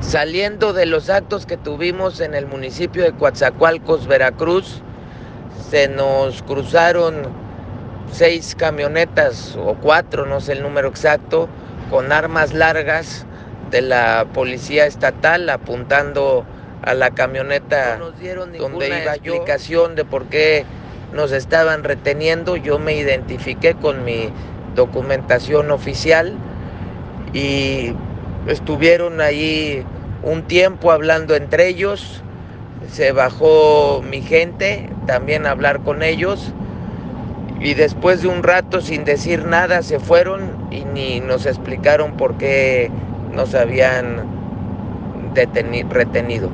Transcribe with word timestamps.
Saliendo 0.00 0.72
de 0.72 0.86
los 0.86 1.10
actos 1.10 1.46
que 1.46 1.56
tuvimos 1.56 2.20
en 2.20 2.34
el 2.34 2.46
municipio 2.46 3.04
de 3.04 3.12
Coatzacoalcos, 3.12 4.06
Veracruz, 4.06 4.82
se 5.70 5.88
nos 5.88 6.42
cruzaron 6.42 7.22
seis 8.10 8.56
camionetas 8.56 9.56
o 9.56 9.74
cuatro, 9.74 10.26
no 10.26 10.40
sé 10.40 10.52
el 10.52 10.62
número 10.62 10.88
exacto, 10.88 11.48
con 11.90 12.12
armas 12.12 12.52
largas 12.54 13.26
de 13.70 13.82
la 13.82 14.26
policía 14.32 14.86
estatal 14.86 15.48
apuntando 15.48 16.44
a 16.82 16.94
la 16.94 17.10
camioneta 17.10 17.98
donde 18.58 18.88
iba 18.88 19.14
explicación 19.14 19.94
de 19.94 20.04
por 20.04 20.26
qué 20.26 20.64
nos 21.12 21.30
estaban 21.30 21.84
reteniendo. 21.84 22.56
Yo 22.56 22.78
me 22.78 22.94
identifiqué 22.94 23.74
con 23.74 24.04
mi 24.04 24.30
documentación 24.74 25.70
oficial 25.70 26.34
y 27.32 27.92
estuvieron 28.46 29.20
ahí 29.20 29.84
un 30.22 30.42
tiempo 30.42 30.90
hablando 30.90 31.34
entre 31.34 31.68
ellos. 31.68 32.22
Se 32.88 33.12
bajó 33.12 34.02
mi 34.08 34.22
gente 34.22 34.88
también 35.06 35.46
a 35.46 35.50
hablar 35.50 35.80
con 35.80 36.02
ellos 36.02 36.52
y 37.60 37.74
después 37.74 38.22
de 38.22 38.28
un 38.28 38.42
rato 38.42 38.80
sin 38.80 39.04
decir 39.04 39.44
nada 39.44 39.82
se 39.82 40.00
fueron 40.00 40.40
y 40.70 40.84
ni 40.84 41.20
nos 41.20 41.46
explicaron 41.46 42.16
por 42.16 42.36
qué 42.38 42.90
nos 43.34 43.54
habían 43.54 44.24
retenido. 45.90 46.50